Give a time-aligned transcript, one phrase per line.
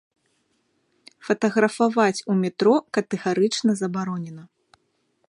[1.27, 4.43] Фатаграфаваць у метро катэгарычна забаронена.